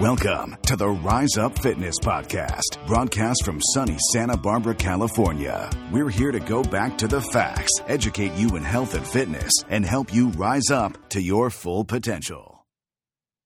Welcome 0.00 0.56
to 0.66 0.76
the 0.76 0.88
Rise 0.88 1.36
Up 1.36 1.58
Fitness 1.58 1.96
Podcast, 2.00 2.84
broadcast 2.86 3.44
from 3.44 3.60
sunny 3.74 3.96
Santa 4.12 4.36
Barbara, 4.36 4.74
California. 4.74 5.68
We're 5.92 6.08
here 6.08 6.32
to 6.32 6.40
go 6.40 6.62
back 6.62 6.96
to 6.98 7.06
the 7.06 7.20
facts, 7.20 7.70
educate 7.86 8.32
you 8.32 8.56
in 8.56 8.62
health 8.62 8.94
and 8.94 9.06
fitness, 9.06 9.52
and 9.68 9.84
help 9.84 10.12
you 10.14 10.28
rise 10.30 10.70
up 10.70 11.10
to 11.10 11.20
your 11.20 11.50
full 11.50 11.84
potential. 11.84 12.64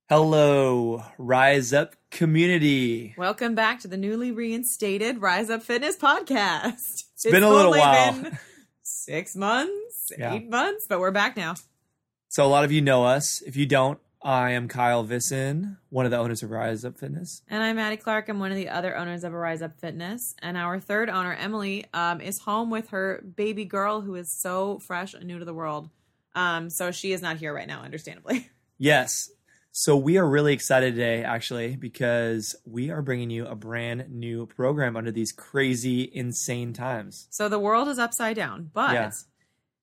Hello, 0.09 1.03
Rise 1.19 1.73
Up 1.73 1.97
community. 2.13 3.15
Welcome 3.19 3.55
back 3.57 3.81
to 3.81 3.89
the 3.89 3.97
newly 3.97 4.31
reinstated 4.31 5.21
Rise 5.21 5.51
Up 5.51 5.63
Fitness 5.63 5.97
podcast. 5.97 7.03
It's 7.15 7.25
been 7.25 7.43
a 7.43 7.51
little 7.51 7.73
while. 7.73 8.13
been 8.13 8.39
six 8.83 9.35
months, 9.35 10.13
Yeah. 10.17 10.35
eight 10.35 10.49
months, 10.49 10.87
but 10.89 11.01
we're 11.01 11.11
back 11.11 11.37
now. 11.37 11.55
So, 12.29 12.45
a 12.45 12.49
lot 12.49 12.65
of 12.65 12.71
you 12.73 12.81
know 12.81 13.05
us. 13.05 13.43
If 13.43 13.57
you 13.57 13.67
don't, 13.67 13.99
I 14.25 14.53
am 14.53 14.69
Kyle 14.69 15.05
Visson, 15.05 15.77
one 15.91 16.07
of 16.07 16.11
the 16.11 16.17
owners 16.17 16.43
of 16.43 16.51
Rise 16.51 16.83
Up 16.83 16.97
Fitness. 16.99 17.43
And 17.47 17.63
I'm 17.63 17.77
Maddie 17.77 17.99
Clark. 17.99 18.31
I'm 18.31 18.39
one 18.39 18.51
of 18.51 18.57
the 18.57 18.71
other 18.71 18.97
owners 18.97 19.23
of 19.23 19.35
Rise 19.35 19.61
Up 19.61 19.79
Fitness. 19.79 20.35
And 20.41 20.57
our 20.57 20.81
third 20.81 21.11
owner, 21.11 21.35
Emily, 21.35 21.85
um, 21.93 22.23
is 22.23 22.39
home 22.39 22.71
with 22.71 22.89
her 22.89 23.23
baby 23.37 23.67
girl 23.67 24.01
who 24.01 24.15
is 24.15 24.33
so 24.33 24.79
fresh 24.79 25.13
and 25.13 25.25
new 25.25 25.39
to 25.39 25.45
the 25.45 25.53
world. 25.53 25.91
Um, 26.35 26.71
so 26.71 26.91
she 26.91 27.13
is 27.13 27.21
not 27.21 27.37
here 27.37 27.53
right 27.55 27.69
now, 27.69 27.83
understandably. 27.83 28.51
Yes. 28.77 29.31
So, 29.71 29.97
we 29.97 30.19
are 30.19 30.29
really 30.29 30.53
excited 30.53 30.97
today, 30.97 31.23
actually, 31.23 31.77
because 31.77 32.57
we 32.67 32.91
are 32.91 33.03
bringing 33.03 33.31
you 33.31 33.47
a 33.47 33.55
brand 33.55 34.07
new 34.11 34.47
program 34.47 34.97
under 34.97 35.13
these 35.13 35.31
crazy, 35.31 36.11
insane 36.13 36.73
times. 36.73 37.29
So 37.31 37.49
the 37.49 37.61
world 37.61 37.87
is 37.87 38.01
upside 38.01 38.35
down, 38.35 38.71
but 38.75 38.93
Yeah. 38.93 39.11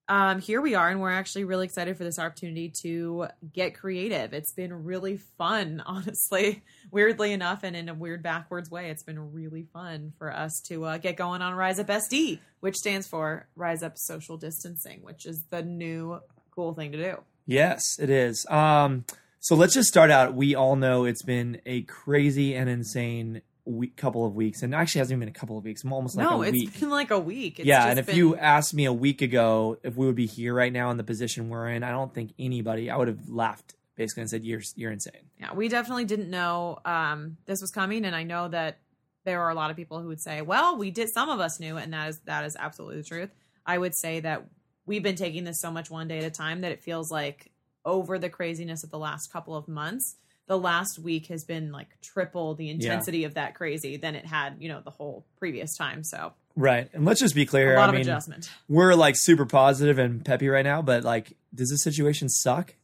Um, 0.08 0.40
here 0.40 0.60
we 0.60 0.74
are, 0.74 0.88
and 0.88 1.00
we're 1.00 1.12
actually 1.12 1.44
really 1.44 1.64
excited 1.64 1.96
for 1.96 2.04
this 2.04 2.18
opportunity 2.18 2.72
to 2.82 3.28
get 3.52 3.74
creative. 3.74 4.32
It's 4.32 4.52
been 4.52 4.84
really 4.84 5.16
fun, 5.16 5.82
honestly. 5.86 6.62
Weirdly 6.90 7.32
enough, 7.32 7.62
and 7.62 7.76
in 7.76 7.88
a 7.88 7.94
weird 7.94 8.22
backwards 8.22 8.70
way, 8.70 8.90
it's 8.90 9.02
been 9.02 9.32
really 9.32 9.66
fun 9.72 10.12
for 10.18 10.32
us 10.32 10.60
to 10.66 10.84
uh, 10.84 10.98
get 10.98 11.16
going 11.16 11.40
on 11.40 11.54
Rise 11.54 11.78
Up 11.78 11.86
SD, 11.86 12.40
which 12.60 12.76
stands 12.76 13.06
for 13.06 13.46
Rise 13.54 13.82
Up 13.82 13.96
Social 13.96 14.36
Distancing, 14.36 15.02
which 15.02 15.24
is 15.24 15.44
the 15.50 15.62
new 15.62 16.20
cool 16.50 16.74
thing 16.74 16.92
to 16.92 16.98
do. 16.98 17.16
Yes, 17.46 17.98
it 17.98 18.10
is. 18.10 18.44
Um, 18.50 19.04
so, 19.40 19.54
let's 19.54 19.74
just 19.74 19.88
start 19.88 20.10
out. 20.10 20.34
We 20.34 20.54
all 20.54 20.76
know 20.76 21.04
it's 21.04 21.22
been 21.22 21.60
a 21.64 21.82
crazy 21.82 22.54
and 22.54 22.68
insane 22.68 23.42
week, 23.64 23.96
couple 23.96 24.24
of 24.26 24.34
weeks, 24.34 24.62
and 24.62 24.74
actually 24.74 25.00
hasn't 25.00 25.12
even 25.16 25.20
been 25.20 25.28
a 25.28 25.38
couple 25.38 25.56
of 25.58 25.64
weeks, 25.64 25.84
I'm 25.84 25.92
almost 25.92 26.16
like 26.16 26.28
no, 26.28 26.42
a 26.42 26.46
it's 26.46 26.52
week. 26.52 26.80
been 26.80 26.90
like 26.90 27.10
a 27.10 27.18
week. 27.18 27.58
It's 27.60 27.66
yeah, 27.66 27.86
and 27.88 27.98
if 27.98 28.06
been- 28.06 28.16
you 28.16 28.36
asked 28.36 28.74
me 28.74 28.84
a 28.86 28.92
week 28.92 29.22
ago 29.22 29.78
if 29.82 29.96
we 29.96 30.06
would 30.06 30.16
be 30.16 30.26
here 30.26 30.54
right 30.54 30.72
now 30.72 30.90
in 30.90 30.96
the 30.96 31.04
position 31.04 31.48
we're 31.48 31.68
in, 31.68 31.82
I 31.82 31.90
don't 31.90 32.12
think 32.12 32.32
anybody. 32.38 32.90
I 32.90 32.96
would 32.96 33.08
have 33.08 33.28
laughed 33.28 33.74
basically 33.96 34.22
and 34.22 34.30
said, 34.30 34.44
"You're 34.44 34.62
you're 34.74 34.90
insane." 34.92 35.30
yeah, 35.38 35.52
we 35.54 35.68
definitely 35.68 36.04
didn't 36.06 36.30
know 36.30 36.78
um, 36.84 37.36
this 37.46 37.60
was 37.60 37.70
coming, 37.70 38.04
and 38.04 38.16
I 38.16 38.24
know 38.24 38.48
that 38.48 38.78
there 39.24 39.40
are 39.42 39.50
a 39.50 39.54
lot 39.54 39.70
of 39.70 39.76
people 39.76 40.00
who 40.00 40.08
would 40.08 40.20
say, 40.20 40.42
"Well, 40.42 40.76
we 40.76 40.90
did." 40.90 41.08
Some 41.10 41.28
of 41.28 41.38
us 41.40 41.60
knew, 41.60 41.76
and 41.76 41.92
that 41.92 42.08
is 42.08 42.20
that 42.26 42.44
is 42.44 42.56
absolutely 42.58 42.96
the 42.98 43.04
truth. 43.08 43.30
I 43.64 43.78
would 43.78 43.94
say 43.94 44.18
that 44.20 44.46
we've 44.86 45.02
been 45.04 45.14
taking 45.14 45.44
this 45.44 45.60
so 45.60 45.70
much 45.70 45.88
one 45.90 46.08
day 46.08 46.18
at 46.18 46.24
a 46.24 46.30
time 46.30 46.62
that 46.62 46.72
it 46.72 46.82
feels 46.82 47.12
like 47.12 47.52
over 47.84 48.18
the 48.18 48.28
craziness 48.28 48.82
of 48.82 48.90
the 48.90 48.98
last 48.98 49.32
couple 49.32 49.54
of 49.56 49.68
months, 49.68 50.16
the 50.46 50.58
last 50.58 50.98
week 50.98 51.26
has 51.28 51.44
been 51.44 51.72
like 51.72 51.88
triple 52.02 52.54
the 52.54 52.68
intensity 52.70 53.24
of 53.24 53.34
that 53.34 53.54
crazy 53.54 53.96
than 53.96 54.14
it 54.14 54.26
had, 54.26 54.56
you 54.58 54.68
know, 54.68 54.80
the 54.84 54.90
whole 54.90 55.24
previous 55.38 55.76
time. 55.76 56.02
So 56.04 56.32
Right, 56.56 56.90
and 56.92 57.04
let's 57.06 57.20
just 57.20 57.34
be 57.34 57.46
clear. 57.46 57.74
a 57.74 57.78
lot 57.78 57.84
I 57.84 57.88
of 57.88 57.92
mean, 57.94 58.02
adjustment. 58.02 58.50
we're 58.68 58.94
like 58.94 59.14
super 59.16 59.46
positive 59.46 59.98
and 59.98 60.22
peppy 60.24 60.48
right 60.48 60.64
now, 60.64 60.82
but 60.82 61.02
like, 61.04 61.32
does 61.54 61.70
this 61.70 61.82
situation 61.82 62.28
suck? 62.28 62.74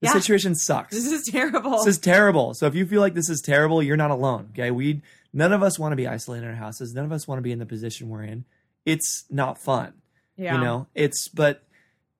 The 0.00 0.08
Yeah. 0.08 0.12
situation 0.12 0.54
sucks. 0.54 0.94
This 0.94 1.06
is 1.10 1.26
terrible. 1.30 1.78
This 1.78 1.86
is 1.86 1.98
terrible. 1.98 2.52
So 2.52 2.66
if 2.66 2.74
you 2.74 2.84
feel 2.84 3.00
like 3.00 3.14
this 3.14 3.30
is 3.30 3.40
terrible, 3.40 3.82
you're 3.82 3.96
not 3.96 4.10
alone. 4.10 4.48
Okay, 4.52 4.70
we 4.70 5.00
none 5.32 5.52
of 5.52 5.62
us 5.62 5.78
want 5.78 5.92
to 5.92 5.96
be 5.96 6.06
isolated 6.06 6.44
in 6.44 6.50
our 6.50 6.56
houses. 6.56 6.92
None 6.92 7.04
of 7.06 7.12
us 7.12 7.26
want 7.26 7.38
to 7.38 7.42
be 7.42 7.52
in 7.52 7.58
the 7.58 7.64
position 7.66 8.08
we're 8.10 8.24
in. 8.24 8.44
It's 8.84 9.24
not 9.30 9.56
fun. 9.58 9.94
yeah. 10.36 10.56
You 10.56 10.60
know, 10.64 10.86
it's 10.94 11.28
but 11.28 11.62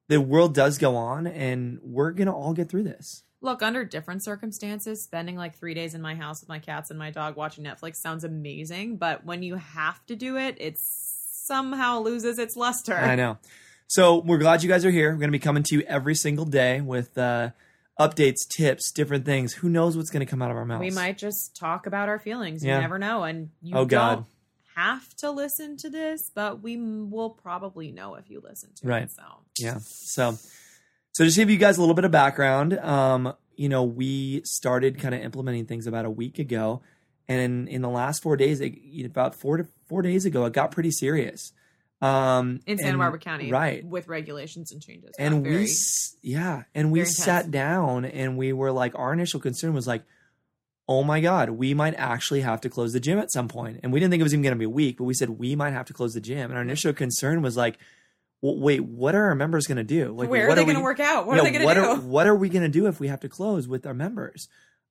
the 0.09 0.21
world 0.22 0.54
does 0.54 0.78
go 0.78 0.97
on, 0.97 1.27
and 1.27 1.81
we're 1.83 2.12
gonna 2.12 2.34
all 2.34 2.54
get 2.54 2.71
through 2.71 2.84
this. 2.84 3.25
Look, 3.44 3.62
under 3.62 3.84
different 3.84 4.25
circumstances, 4.25 5.05
spending 5.05 5.37
like 5.37 5.55
three 5.59 5.75
days 5.75 5.94
in 5.94 6.00
my 6.00 6.15
house 6.15 6.41
with 6.41 6.49
my 6.49 6.59
cats 6.59 6.88
and 6.88 6.99
my 6.99 7.10
dog 7.10 7.37
watching 7.37 7.62
Netflix 7.62 7.97
sounds 7.97 8.25
amazing. 8.25 8.97
But 8.97 9.25
when 9.27 9.43
you 9.43 9.56
have 9.56 10.05
to 10.06 10.16
do 10.16 10.38
it, 10.38 10.56
it 10.59 10.77
somehow 10.78 12.00
loses 12.00 12.38
its 12.38 12.56
luster. 12.56 12.97
I 12.97 13.16
know. 13.16 13.37
So 13.87 14.21
we're 14.21 14.38
glad 14.38 14.62
you 14.62 14.69
guys 14.69 14.84
are 14.87 14.91
here. 14.91 15.10
We're 15.12 15.19
going 15.19 15.28
to 15.28 15.33
be 15.33 15.38
coming 15.38 15.62
to 15.65 15.75
you 15.77 15.83
every 15.83 16.15
single 16.15 16.47
day 16.47 16.81
with 16.81 17.19
uh, 17.19 17.50
updates, 18.00 18.38
tips, 18.56 18.91
different 18.91 19.27
things. 19.27 19.53
Who 19.53 19.69
knows 19.69 19.94
what's 19.94 20.10
going 20.10 20.25
to 20.25 20.31
come 20.31 20.41
out 20.41 20.50
of 20.50 20.56
our 20.56 20.65
mouths? 20.65 20.81
We 20.81 20.91
might 20.91 21.19
just 21.19 21.54
talk 21.54 21.87
about 21.87 22.09
our 22.09 22.19
feelings. 22.19 22.65
You 22.65 22.71
Yeah. 22.71 22.81
never 22.81 22.99
know. 22.99 23.25
And 23.25 23.50
you 23.60 23.77
Oh, 23.77 23.84
God. 23.84 24.15
don't 24.15 24.27
have 24.75 25.15
to 25.16 25.31
listen 25.31 25.77
to 25.77 25.91
this, 25.91 26.31
but 26.34 26.62
we 26.62 26.77
m- 26.77 27.10
will 27.10 27.31
probably 27.31 27.93
know 27.93 28.15
if 28.15 28.31
you 28.31 28.41
listen 28.43 28.71
to 28.77 28.88
Right. 28.88 29.03
it. 29.03 29.12
So 29.12 29.22
Yeah. 29.59 29.78
So, 29.83 30.38
so 31.14 31.25
just 31.25 31.36
to 31.36 31.41
give 31.42 31.50
you 31.50 31.56
guys 31.56 31.78
a 31.78 31.80
little 31.80 31.94
bit 31.94 32.04
of 32.04 32.10
background, 32.10 32.78
um, 32.80 33.32
you 33.56 33.69
know, 33.69 33.82
we 33.84 34.42
started 34.44 34.98
kind 34.98 35.14
of 35.14 35.20
implementing 35.22 35.64
things 35.64 35.86
about 35.86 36.04
a 36.04 36.10
week 36.10 36.38
ago, 36.38 36.82
and 37.28 37.41
in, 37.41 37.69
in 37.69 37.82
the 37.82 37.88
last 37.88 38.22
four 38.22 38.36
days, 38.36 38.60
it, 38.60 38.75
about 39.06 39.34
four 39.34 39.56
to 39.56 39.66
four 39.88 40.03
days 40.03 40.24
ago, 40.26 40.44
it 40.44 40.53
got 40.53 40.70
pretty 40.72 40.91
serious. 40.91 41.53
Um, 42.03 42.60
in 42.66 42.76
Santa 42.76 42.91
and- 42.91 42.98
Barbara 42.98 43.20
County, 43.20 43.50
right? 43.50 43.82
with 43.84 44.08
regulations 44.08 44.72
and 44.72 44.82
changes. 44.82 45.12
and 45.19 45.42
Very- 45.42 45.56
we 45.64 45.69
yeah 46.22 46.64
and 46.74 46.91
we 46.92 47.04
sat 47.04 47.50
down 47.50 48.04
and 48.04 48.36
we 48.36 48.53
were 48.53 48.72
like 48.72 48.92
our 48.98 49.12
initial 49.12 49.41
concern 49.41 49.72
was 49.72 49.86
like 49.86 50.03
oh 50.86 51.03
my 51.03 51.20
god 51.20 51.50
we 51.50 51.72
might 51.72 51.94
actually 51.94 52.41
have 52.42 52.60
to 52.60 52.69
close 52.69 52.92
the 52.92 53.00
gym 53.00 53.19
at 53.19 53.32
some 53.32 53.48
point. 53.48 53.74
point 53.76 53.80
and 53.82 53.92
we 53.92 54.00
didn't 54.00 54.10
think 54.10 54.20
it 54.20 54.24
was 54.24 54.34
even 54.34 54.42
going 54.42 54.53
to 54.53 54.58
be 54.58 54.64
a 54.66 54.69
week 54.69 54.98
but 54.98 55.04
we 55.04 55.14
said 55.14 55.30
we 55.30 55.54
might 55.56 55.70
have 55.72 55.86
to 55.86 55.94
close 55.94 56.12
the 56.12 56.20
gym 56.20 56.50
and 56.50 56.54
our 56.54 56.62
initial 56.62 56.92
concern 56.92 57.41
was 57.41 57.56
like 57.56 57.78
well, 58.44 58.59
wait 58.59 58.84
what 58.84 59.15
are 59.15 59.25
our 59.25 59.34
members 59.34 59.66
going 59.66 59.78
to 59.78 59.84
do 59.84 60.12
like 60.12 60.28
where 60.28 60.47
what 60.47 60.53
are 60.53 60.60
they 60.60 60.66
we- 60.66 60.75
going 60.75 60.77
to 60.77 60.82
work 60.82 61.00
out? 61.00 61.27
What 61.27 61.37
yeah, 61.37 61.41
are 61.41 61.44
they 61.44 61.50
going 61.50 61.66
to 61.66 61.75
do? 61.75 61.81
Are, 61.81 61.97
what 61.97 62.27
are 62.27 62.37
we 62.37 62.50
going 62.50 62.62
to 62.62 62.69
do 62.69 62.87
if 62.87 63.00
we 63.00 63.09
have 63.09 63.21
to 63.21 63.28
close 63.31 63.66
with 63.66 63.87
our 63.87 63.94
members? 63.94 64.49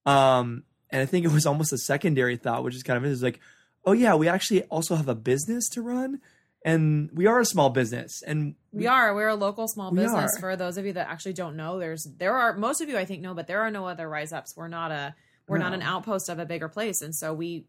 Um, 0.07 0.63
and 0.89 1.03
I 1.03 1.05
think 1.05 1.23
it 1.23 1.31
was 1.31 1.45
almost 1.45 1.71
a 1.71 1.77
secondary 1.77 2.35
thought, 2.35 2.63
which 2.63 2.73
is 2.73 2.81
kind 2.81 2.97
of 2.97 3.05
is 3.05 3.21
like, 3.21 3.39
oh 3.85 3.91
yeah, 3.91 4.15
we 4.15 4.27
actually 4.27 4.63
also 4.63 4.95
have 4.95 5.07
a 5.07 5.13
business 5.13 5.69
to 5.69 5.83
run, 5.83 6.19
and 6.65 7.11
we 7.13 7.27
are 7.27 7.39
a 7.39 7.45
small 7.45 7.69
business, 7.69 8.23
and 8.25 8.55
We 8.71 8.87
are. 8.87 9.13
We're 9.13 9.27
a 9.27 9.35
local 9.35 9.67
small 9.67 9.91
business. 9.91 10.35
are. 10.35 10.39
For 10.39 10.55
those 10.55 10.79
of 10.79 10.87
you 10.87 10.93
that 10.93 11.07
actually 11.07 11.33
don't 11.33 11.55
know, 11.55 11.77
there's 11.77 12.07
there 12.17 12.33
are 12.33 12.57
most 12.57 12.81
of 12.81 12.89
you 12.89 12.97
I 12.97 13.05
think 13.05 13.21
know, 13.21 13.35
but 13.35 13.45
there 13.45 13.61
are 13.61 13.69
no 13.69 13.85
other 13.87 14.09
rise 14.09 14.33
ups. 14.33 14.55
We're 14.57 14.67
not 14.67 14.91
a 14.91 15.13
we're 15.47 15.59
not 15.59 15.73
an 15.73 15.83
outpost 15.83 16.27
of 16.27 16.39
a 16.39 16.45
bigger 16.45 16.69
place, 16.69 17.03
and 17.03 17.13
so 17.13 17.35
we 17.35 17.65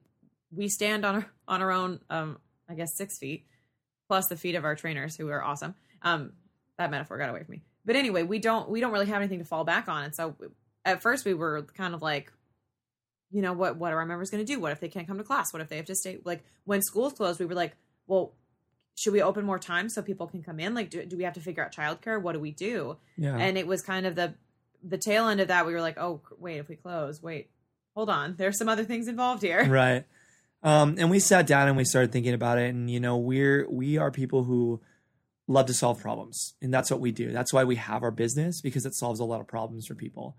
we 0.50 0.68
stand 0.68 1.04
on 1.04 1.16
our 1.16 1.26
on 1.46 1.60
our 1.60 1.72
own. 1.72 2.00
Um, 2.08 2.38
I 2.70 2.74
guess 2.74 2.96
six 2.96 3.18
feet 3.18 3.44
plus 4.14 4.28
the 4.28 4.36
feet 4.36 4.54
of 4.54 4.64
our 4.64 4.76
trainers, 4.76 5.16
who 5.16 5.28
are 5.28 5.42
awesome. 5.42 5.74
Um, 6.02 6.34
that 6.78 6.88
metaphor 6.88 7.18
got 7.18 7.30
away 7.30 7.42
from 7.42 7.54
me. 7.54 7.62
But 7.84 7.96
anyway, 7.96 8.22
we 8.22 8.38
don't 8.38 8.70
we 8.70 8.80
don't 8.80 8.92
really 8.92 9.06
have 9.06 9.16
anything 9.16 9.40
to 9.40 9.44
fall 9.44 9.64
back 9.64 9.88
on, 9.88 10.04
and 10.04 10.14
so 10.14 10.36
at 10.84 11.02
first 11.02 11.24
we 11.24 11.34
were 11.34 11.62
kind 11.76 11.94
of 11.94 12.00
like. 12.00 12.32
You 13.32 13.42
know 13.42 13.52
what? 13.52 13.76
What 13.76 13.92
are 13.92 13.98
our 13.98 14.06
members 14.06 14.30
going 14.30 14.46
to 14.46 14.52
do? 14.52 14.60
What 14.60 14.70
if 14.70 14.78
they 14.78 14.86
can't 14.86 15.08
come 15.08 15.18
to 15.18 15.24
class? 15.24 15.52
What 15.52 15.60
if 15.60 15.68
they 15.68 15.76
have 15.76 15.86
to 15.86 15.96
stay? 15.96 16.18
Like 16.24 16.44
when 16.62 16.82
schools 16.82 17.14
closed, 17.14 17.40
we 17.40 17.46
were 17.46 17.54
like, 17.56 17.74
"Well, 18.06 18.34
should 18.94 19.12
we 19.12 19.20
open 19.20 19.44
more 19.44 19.58
time 19.58 19.88
so 19.88 20.02
people 20.02 20.28
can 20.28 20.40
come 20.40 20.60
in 20.60 20.72
like 20.72 20.88
do, 20.88 21.04
do 21.04 21.16
we 21.16 21.24
have 21.24 21.34
to 21.34 21.40
figure 21.40 21.64
out 21.64 21.74
childcare 21.74 22.22
what 22.22 22.34
do 22.34 22.38
we 22.38 22.52
do 22.52 22.96
yeah, 23.16 23.36
and 23.36 23.58
it 23.58 23.66
was 23.66 23.82
kind 23.82 24.06
of 24.06 24.14
the 24.14 24.34
the 24.84 24.98
tail 24.98 25.26
end 25.26 25.40
of 25.40 25.48
that 25.48 25.66
we 25.66 25.72
were 25.72 25.80
like 25.80 25.98
oh 25.98 26.20
wait 26.38 26.58
if 26.58 26.68
we 26.68 26.76
close 26.76 27.20
wait 27.20 27.50
hold 27.96 28.08
on 28.08 28.36
there's 28.36 28.56
some 28.56 28.68
other 28.68 28.84
things 28.84 29.08
involved 29.08 29.42
here 29.42 29.64
right. 29.68 30.04
Um, 30.64 30.96
and 30.98 31.10
we 31.10 31.18
sat 31.20 31.46
down 31.46 31.68
and 31.68 31.76
we 31.76 31.84
started 31.84 32.10
thinking 32.10 32.34
about 32.34 32.58
it, 32.58 32.70
and 32.70 32.90
you 32.90 32.98
know, 32.98 33.16
we're 33.18 33.68
we 33.70 33.98
are 33.98 34.10
people 34.10 34.44
who 34.44 34.80
love 35.46 35.66
to 35.66 35.74
solve 35.74 36.00
problems, 36.00 36.54
and 36.62 36.72
that's 36.72 36.90
what 36.90 37.00
we 37.00 37.12
do. 37.12 37.30
That's 37.30 37.52
why 37.52 37.64
we 37.64 37.76
have 37.76 38.02
our 38.02 38.10
business 38.10 38.60
because 38.62 38.86
it 38.86 38.94
solves 38.94 39.20
a 39.20 39.24
lot 39.24 39.40
of 39.40 39.46
problems 39.46 39.86
for 39.86 39.94
people. 39.94 40.36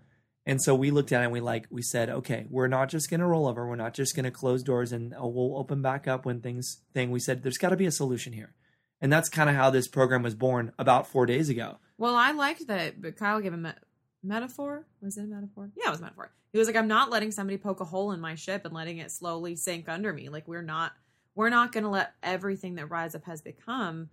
And 0.48 0.62
so 0.62 0.76
we 0.76 0.92
looked 0.92 1.10
at 1.10 1.22
it 1.22 1.24
and 1.24 1.32
we 1.32 1.40
like 1.40 1.66
we 1.70 1.82
said, 1.82 2.08
okay, 2.08 2.46
we're 2.50 2.68
not 2.68 2.88
just 2.88 3.10
going 3.10 3.18
to 3.20 3.26
roll 3.26 3.48
over. 3.48 3.66
We're 3.66 3.74
not 3.76 3.94
just 3.94 4.14
going 4.14 4.24
to 4.24 4.30
close 4.30 4.62
doors 4.62 4.92
and 4.92 5.12
oh, 5.18 5.26
we'll 5.26 5.56
open 5.58 5.82
back 5.82 6.06
up 6.06 6.24
when 6.24 6.40
things 6.40 6.82
thing. 6.94 7.10
We 7.10 7.18
said 7.20 7.42
there's 7.42 7.58
got 7.58 7.70
to 7.70 7.76
be 7.76 7.86
a 7.86 7.90
solution 7.92 8.32
here, 8.32 8.54
and 9.00 9.12
that's 9.12 9.28
kind 9.28 9.48
of 9.50 9.56
how 9.56 9.70
this 9.70 9.88
program 9.88 10.22
was 10.22 10.34
born 10.36 10.72
about 10.78 11.06
four 11.08 11.26
days 11.26 11.48
ago. 11.48 11.78
well 11.98 12.14
i 12.14 12.30
liked 12.32 12.66
that 12.66 13.00
but 13.00 13.16
kyle 13.16 13.40
gave 13.40 13.52
a 13.54 13.56
me- 13.56 13.70
metaphor 14.22 14.86
was 15.00 15.16
it 15.16 15.24
a 15.24 15.26
metaphor 15.26 15.70
yeah 15.76 15.88
it 15.88 15.90
was 15.90 16.00
a 16.00 16.02
metaphor 16.02 16.30
he 16.52 16.58
was 16.58 16.66
like 16.66 16.76
i'm 16.76 16.88
not 16.88 17.10
letting 17.10 17.30
somebody 17.30 17.56
poke 17.56 17.80
a 17.80 17.84
hole 17.84 18.12
in 18.12 18.20
my 18.20 18.34
ship 18.34 18.64
and 18.64 18.74
letting 18.74 18.98
it 18.98 19.10
slowly 19.10 19.54
sink 19.56 19.88
under 19.88 20.12
me 20.12 20.28
like 20.28 20.46
we're 20.48 20.62
not 20.62 20.92
we're 21.34 21.50
not 21.50 21.72
to 21.72 21.88
let 21.88 22.14
everything 22.22 22.76
that 22.76 22.90
rise 22.90 23.14
up 23.14 23.24
has 23.24 23.42
become 23.42 24.08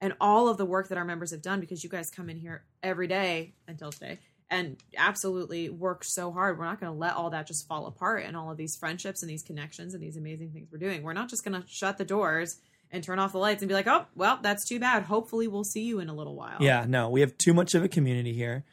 and 0.00 0.14
all 0.20 0.48
of 0.48 0.56
the 0.56 0.64
work 0.64 0.88
that 0.88 0.98
our 0.98 1.04
members 1.04 1.32
have 1.32 1.42
done 1.42 1.60
because 1.60 1.82
you 1.82 1.90
guys 1.90 2.10
come 2.10 2.30
in 2.30 2.36
here 2.36 2.64
every 2.82 3.08
day 3.08 3.54
until 3.66 3.90
today 3.90 4.18
and 4.50 4.76
absolutely 4.96 5.68
work 5.68 6.04
so 6.04 6.32
hard. 6.32 6.58
We're 6.58 6.64
not 6.64 6.80
going 6.80 6.92
to 6.92 6.98
let 6.98 7.14
all 7.14 7.30
that 7.30 7.46
just 7.46 7.66
fall 7.68 7.86
apart 7.86 8.24
and 8.24 8.36
all 8.36 8.50
of 8.50 8.56
these 8.56 8.76
friendships 8.76 9.22
and 9.22 9.30
these 9.30 9.42
connections 9.42 9.94
and 9.94 10.02
these 10.02 10.16
amazing 10.16 10.52
things 10.52 10.68
we're 10.72 10.78
doing. 10.78 11.02
We're 11.02 11.12
not 11.12 11.28
just 11.28 11.44
going 11.44 11.60
to 11.60 11.68
shut 11.68 11.98
the 11.98 12.04
doors 12.04 12.58
and 12.90 13.04
turn 13.04 13.18
off 13.18 13.32
the 13.32 13.38
lights 13.38 13.60
and 13.60 13.68
be 13.68 13.74
like, 13.74 13.86
oh, 13.86 14.06
well, 14.14 14.38
that's 14.42 14.66
too 14.66 14.80
bad. 14.80 15.02
Hopefully, 15.02 15.46
we'll 15.46 15.64
see 15.64 15.82
you 15.82 16.00
in 16.00 16.08
a 16.08 16.14
little 16.14 16.34
while. 16.34 16.56
Yeah, 16.60 16.86
no, 16.88 17.10
we 17.10 17.20
have 17.20 17.36
too 17.36 17.52
much 17.52 17.74
of 17.74 17.84
a 17.84 17.88
community 17.88 18.32
here. 18.32 18.64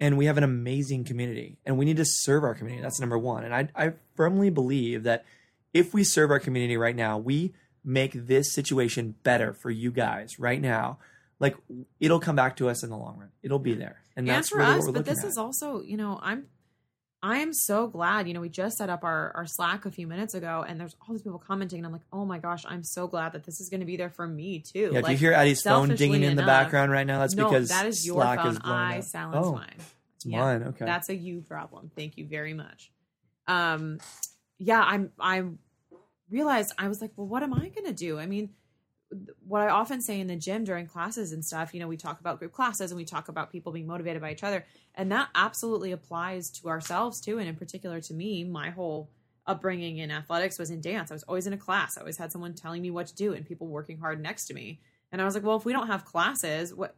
And 0.00 0.16
we 0.16 0.24
have 0.26 0.38
an 0.38 0.44
amazing 0.44 1.04
community 1.04 1.58
and 1.64 1.78
we 1.78 1.84
need 1.84 1.98
to 1.98 2.04
serve 2.04 2.42
our 2.42 2.54
community. 2.54 2.82
That's 2.82 2.98
number 2.98 3.18
one. 3.18 3.44
And 3.44 3.54
i, 3.54 3.68
I 3.76 3.92
firmly 4.16 4.50
believe 4.50 5.04
that 5.04 5.24
if 5.72 5.94
we 5.94 6.02
serve 6.02 6.30
our 6.30 6.40
community 6.40 6.76
right 6.76 6.96
now 6.96 7.18
we 7.18 7.52
make 7.84 8.12
this 8.12 8.52
situation 8.52 9.14
better 9.22 9.52
for 9.52 9.70
you 9.70 9.90
guys 9.90 10.38
right 10.38 10.60
now. 10.60 10.98
Like 11.38 11.56
it'll 12.00 12.20
come 12.20 12.36
back 12.36 12.56
to 12.56 12.68
us 12.68 12.82
in 12.82 12.90
the 12.90 12.96
long 12.96 13.18
run. 13.18 13.30
It'll 13.42 13.58
be 13.58 13.74
there. 13.74 14.02
And 14.16 14.28
and 14.28 14.28
that's 14.28 14.50
for 14.50 14.58
really 14.58 14.78
us 14.78 14.90
but 14.90 15.04
this 15.04 15.24
at. 15.24 15.28
is 15.28 15.38
also 15.38 15.80
you 15.82 15.96
know 15.96 16.18
i'm 16.22 16.44
i 17.22 17.38
am 17.38 17.52
so 17.52 17.86
glad 17.86 18.26
you 18.26 18.34
know 18.34 18.40
we 18.40 18.48
just 18.48 18.76
set 18.78 18.88
up 18.88 19.04
our 19.04 19.32
our 19.36 19.46
slack 19.46 19.86
a 19.86 19.90
few 19.90 20.06
minutes 20.06 20.34
ago 20.34 20.64
and 20.66 20.80
there's 20.80 20.96
all 21.00 21.14
these 21.14 21.22
people 21.22 21.38
commenting 21.38 21.78
and 21.78 21.86
i'm 21.86 21.92
like 21.92 22.02
oh 22.12 22.24
my 22.24 22.38
gosh 22.38 22.64
i'm 22.68 22.82
so 22.82 23.06
glad 23.06 23.32
that 23.32 23.44
this 23.44 23.60
is 23.60 23.68
going 23.68 23.80
to 23.80 23.86
be 23.86 23.96
there 23.96 24.10
for 24.10 24.26
me 24.26 24.60
too 24.60 24.90
yeah, 24.92 25.00
like, 25.00 25.12
you 25.12 25.16
hear 25.16 25.32
Addie's 25.32 25.62
phone 25.62 25.94
dinging 25.94 26.22
in 26.22 26.36
the 26.36 26.42
background 26.42 26.92
right 26.92 27.06
now, 27.06 27.18
that's 27.18 27.34
no 27.34 27.44
because 27.48 27.68
that 27.68 27.86
is 27.86 28.06
your 28.06 28.16
Slack 28.16 28.40
phone 28.40 28.52
is 28.52 28.58
i 28.64 28.98
up. 28.98 29.04
silence 29.04 29.46
oh, 29.46 29.52
mine 29.52 29.76
It's 30.16 30.26
Yeah. 30.26 30.40
mine. 30.40 30.62
Okay. 30.64 30.84
That's 30.84 31.08
a 31.08 31.14
you 31.14 31.40
problem. 31.40 31.90
Thank 31.96 32.18
you 32.18 32.26
very 32.26 32.52
much. 32.52 32.90
Um, 33.46 33.98
yeah, 34.58 34.82
I'm. 34.82 35.10
I 35.18 35.44
realized 36.30 36.72
I 36.78 36.88
was 36.88 37.00
like, 37.00 37.12
well, 37.16 37.26
what 37.26 37.42
am 37.42 37.54
I 37.54 37.70
going 37.70 37.86
to 37.86 37.92
do? 37.92 38.18
I 38.18 38.26
mean, 38.26 38.50
what 39.46 39.62
I 39.62 39.68
often 39.68 40.00
say 40.00 40.20
in 40.20 40.26
the 40.28 40.36
gym 40.36 40.64
during 40.64 40.86
classes 40.86 41.32
and 41.32 41.44
stuff, 41.44 41.74
you 41.74 41.80
know, 41.80 41.88
we 41.88 41.96
talk 41.96 42.20
about 42.20 42.38
group 42.38 42.52
classes 42.52 42.90
and 42.90 42.96
we 42.96 43.04
talk 43.04 43.28
about 43.28 43.50
people 43.50 43.72
being 43.72 43.86
motivated 43.86 44.22
by 44.22 44.30
each 44.32 44.44
other, 44.44 44.64
and 44.94 45.10
that 45.12 45.28
absolutely 45.34 45.92
applies 45.92 46.50
to 46.50 46.68
ourselves 46.68 47.20
too, 47.20 47.38
and 47.38 47.48
in 47.48 47.56
particular 47.56 48.00
to 48.02 48.14
me. 48.14 48.44
My 48.44 48.70
whole 48.70 49.10
upbringing 49.46 49.98
in 49.98 50.10
athletics 50.10 50.58
was 50.58 50.70
in 50.70 50.80
dance. 50.80 51.10
I 51.10 51.14
was 51.14 51.24
always 51.24 51.46
in 51.46 51.52
a 51.52 51.56
class. 51.58 51.96
I 51.96 52.02
always 52.02 52.18
had 52.18 52.30
someone 52.30 52.54
telling 52.54 52.82
me 52.82 52.90
what 52.90 53.08
to 53.08 53.14
do 53.14 53.32
and 53.32 53.44
people 53.46 53.66
working 53.66 53.98
hard 53.98 54.22
next 54.22 54.44
to 54.46 54.54
me. 54.54 54.80
And 55.10 55.20
I 55.20 55.24
was 55.24 55.34
like, 55.34 55.42
well, 55.42 55.56
if 55.56 55.64
we 55.64 55.72
don't 55.72 55.88
have 55.88 56.04
classes, 56.04 56.72
what 56.72 56.94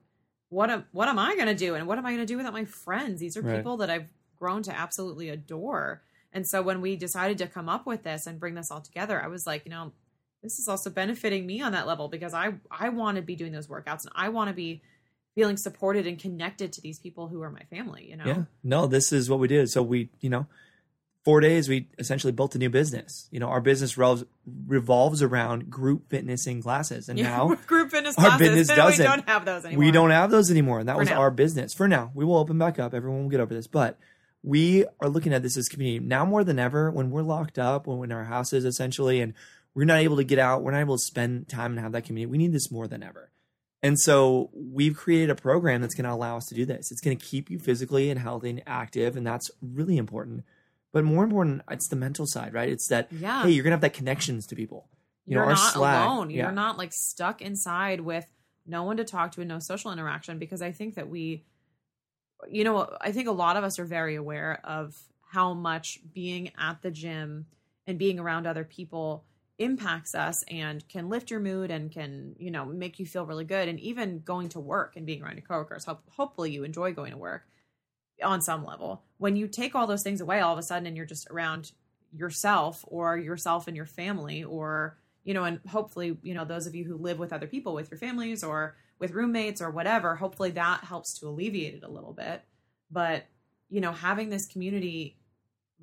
what 0.50 0.68
am 0.68 0.84
what 0.92 1.08
am 1.08 1.18
I 1.18 1.34
going 1.34 1.46
to 1.46 1.54
do 1.54 1.76
and 1.76 1.86
what 1.86 1.96
am 1.96 2.04
I 2.04 2.10
going 2.10 2.20
to 2.20 2.26
do 2.26 2.36
without 2.36 2.52
my 2.52 2.66
friends? 2.66 3.20
These 3.20 3.38
are 3.38 3.42
Right. 3.42 3.56
people 3.56 3.78
that 3.78 3.88
I've 3.88 4.08
grown 4.38 4.62
to 4.64 4.76
absolutely 4.76 5.30
adore. 5.30 6.02
And 6.30 6.46
so 6.46 6.60
when 6.60 6.80
we 6.82 6.96
decided 6.96 7.38
to 7.38 7.46
come 7.46 7.68
up 7.70 7.86
with 7.86 8.02
this 8.02 8.26
and 8.26 8.40
bring 8.40 8.54
this 8.54 8.70
all 8.70 8.80
together, 8.82 9.22
I 9.22 9.28
was 9.28 9.46
like, 9.46 9.64
you 9.64 9.70
know, 9.70 9.92
this 10.42 10.58
is 10.58 10.68
also 10.68 10.90
benefiting 10.90 11.46
me 11.46 11.60
on 11.62 11.72
that 11.72 11.86
level 11.86 12.08
because 12.08 12.34
I 12.34 12.54
I 12.70 12.88
want 12.90 13.16
to 13.16 13.22
be 13.22 13.36
doing 13.36 13.52
those 13.52 13.68
workouts 13.68 14.02
and 14.04 14.10
I 14.14 14.28
want 14.30 14.48
to 14.48 14.54
be 14.54 14.82
feeling 15.34 15.56
supported 15.56 16.06
and 16.06 16.18
connected 16.18 16.72
to 16.74 16.80
these 16.80 16.98
people 16.98 17.28
who 17.28 17.40
are 17.42 17.50
my 17.50 17.62
family, 17.70 18.08
you 18.10 18.16
know. 18.16 18.24
Yeah. 18.26 18.42
No, 18.62 18.86
this 18.86 19.12
is 19.12 19.30
what 19.30 19.38
we 19.38 19.48
did. 19.48 19.70
So 19.70 19.82
we, 19.82 20.10
you 20.20 20.28
know, 20.28 20.46
four 21.24 21.40
days 21.40 21.68
we 21.70 21.88
essentially 21.98 22.32
built 22.32 22.54
a 22.54 22.58
new 22.58 22.68
business. 22.68 23.28
You 23.30 23.40
know, 23.40 23.46
our 23.48 23.60
business 23.62 23.96
revolves, 23.96 24.24
revolves 24.66 25.22
around 25.22 25.70
group 25.70 26.10
fitness 26.10 26.46
in 26.46 26.60
classes, 26.60 27.08
and 27.08 27.18
Yeah, 27.18 27.28
now 27.28 27.54
group 27.66 27.90
fitness 27.92 28.18
our 28.18 28.26
classes, 28.26 28.48
business 28.48 28.68
we 28.70 28.76
doesn't. 28.76 28.98
We 29.04 29.04
don't 29.16 29.28
have 29.28 29.44
those 29.44 29.64
anymore. 29.64 29.84
we 29.84 29.90
don't 29.90 30.10
have 30.10 30.30
those 30.30 30.50
anymore, 30.50 30.80
and 30.80 30.88
that 30.88 30.94
For 30.94 31.00
was 31.00 31.08
now. 31.10 31.20
our 31.20 31.30
business 31.30 31.72
for 31.72 31.88
now. 31.88 32.10
We 32.14 32.24
will 32.24 32.36
open 32.36 32.58
back 32.58 32.78
up. 32.78 32.92
Everyone 32.92 33.22
will 33.22 33.30
get 33.30 33.40
over 33.40 33.54
this, 33.54 33.66
but 33.66 33.98
we 34.42 34.84
are 35.00 35.08
looking 35.08 35.32
at 35.32 35.42
this 35.42 35.56
as 35.56 35.68
community 35.68 36.04
now 36.04 36.24
more 36.26 36.44
than 36.44 36.58
ever. 36.58 36.90
When 36.90 37.10
we're 37.10 37.22
locked 37.22 37.58
up, 37.58 37.86
when 37.86 37.98
we're 37.98 38.04
in 38.06 38.12
our 38.12 38.24
houses 38.24 38.64
essentially, 38.64 39.20
and 39.20 39.32
we're 39.74 39.84
not 39.84 39.98
able 39.98 40.16
to 40.16 40.24
get 40.24 40.38
out, 40.38 40.62
we're 40.62 40.72
not 40.72 40.80
able 40.80 40.96
to 40.96 41.02
spend 41.02 41.48
time 41.48 41.72
and 41.72 41.80
have 41.80 41.92
that 41.92 42.04
community. 42.04 42.30
We 42.30 42.38
need 42.38 42.52
this 42.52 42.70
more 42.70 42.86
than 42.86 43.02
ever. 43.02 43.30
And 43.82 43.98
so 43.98 44.50
we've 44.54 44.96
created 44.96 45.30
a 45.30 45.34
program 45.34 45.80
that's 45.80 45.94
going 45.94 46.04
to 46.04 46.12
allow 46.12 46.36
us 46.36 46.46
to 46.46 46.54
do 46.54 46.64
this. 46.64 46.92
It's 46.92 47.00
going 47.00 47.16
to 47.18 47.24
keep 47.24 47.50
you 47.50 47.58
physically 47.58 48.10
and 48.10 48.20
healthy 48.20 48.50
and 48.50 48.62
active, 48.66 49.16
and 49.16 49.26
that's 49.26 49.50
really 49.60 49.96
important. 49.96 50.44
But 50.92 51.04
more 51.04 51.24
important, 51.24 51.62
it's 51.70 51.88
the 51.88 51.96
mental 51.96 52.26
side, 52.26 52.52
right? 52.52 52.68
It's 52.68 52.86
that 52.88 53.08
Yeah. 53.10 53.42
hey, 53.44 53.50
you're 53.50 53.64
gonna 53.64 53.72
have 53.74 53.80
that 53.80 53.94
connections 53.94 54.46
to 54.48 54.54
people. 54.54 54.88
You 55.24 55.36
You're 55.36 55.44
know, 55.46 55.52
not 55.54 55.72
Slack- 55.72 56.06
alone. 56.06 56.30
yeah. 56.30 56.42
You're 56.44 56.52
not 56.52 56.76
like 56.76 56.92
stuck 56.92 57.40
inside 57.40 58.02
with 58.02 58.26
no 58.66 58.82
one 58.84 58.98
to 58.98 59.04
talk 59.04 59.32
to 59.32 59.40
and 59.40 59.48
no 59.48 59.58
social 59.58 59.90
interaction 59.90 60.38
because 60.38 60.60
I 60.62 60.70
think 60.70 60.94
that 60.96 61.08
we 61.08 61.44
you 62.50 62.64
know, 62.64 62.94
I 63.00 63.12
think 63.12 63.28
a 63.28 63.32
lot 63.32 63.56
of 63.56 63.62
us 63.64 63.78
are 63.78 63.84
very 63.84 64.16
aware 64.16 64.60
of 64.64 64.96
how 65.30 65.54
much 65.54 66.00
being 66.12 66.50
at 66.58 66.82
the 66.82 66.90
gym 66.90 67.46
and 67.86 67.98
being 67.98 68.18
around 68.18 68.46
other 68.46 68.64
people 68.64 69.24
impacts 69.58 70.14
us 70.14 70.42
and 70.48 70.86
can 70.88 71.08
lift 71.08 71.30
your 71.30 71.40
mood 71.40 71.70
and 71.70 71.90
can, 71.90 72.34
you 72.38 72.50
know, 72.50 72.64
make 72.64 72.98
you 72.98 73.06
feel 73.06 73.26
really 73.26 73.44
good 73.44 73.68
and 73.68 73.78
even 73.80 74.20
going 74.20 74.48
to 74.50 74.60
work 74.60 74.96
and 74.96 75.06
being 75.06 75.22
around 75.22 75.36
your 75.36 75.46
coworkers. 75.46 75.84
Hope, 75.84 76.02
hopefully 76.10 76.50
you 76.50 76.64
enjoy 76.64 76.92
going 76.92 77.12
to 77.12 77.18
work 77.18 77.44
on 78.22 78.40
some 78.40 78.64
level. 78.64 79.02
When 79.18 79.36
you 79.36 79.46
take 79.46 79.74
all 79.74 79.86
those 79.86 80.02
things 80.02 80.20
away 80.20 80.40
all 80.40 80.52
of 80.52 80.58
a 80.58 80.62
sudden 80.62 80.86
and 80.86 80.96
you're 80.96 81.06
just 81.06 81.28
around 81.30 81.72
yourself 82.12 82.84
or 82.86 83.16
yourself 83.16 83.66
and 83.66 83.76
your 83.76 83.86
family 83.86 84.44
or 84.44 84.98
you 85.24 85.34
know 85.34 85.44
and 85.44 85.60
hopefully 85.68 86.18
you 86.22 86.34
know 86.34 86.44
those 86.44 86.66
of 86.66 86.74
you 86.74 86.84
who 86.84 86.96
live 86.96 87.18
with 87.18 87.32
other 87.32 87.46
people 87.46 87.74
with 87.74 87.90
your 87.90 87.98
families 87.98 88.44
or 88.44 88.76
with 88.98 89.12
roommates 89.12 89.62
or 89.62 89.70
whatever 89.70 90.16
hopefully 90.16 90.50
that 90.50 90.84
helps 90.84 91.18
to 91.18 91.26
alleviate 91.26 91.74
it 91.74 91.82
a 91.82 91.90
little 91.90 92.12
bit 92.12 92.42
but 92.90 93.24
you 93.70 93.80
know 93.80 93.92
having 93.92 94.28
this 94.28 94.46
community 94.46 95.16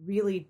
really 0.06 0.50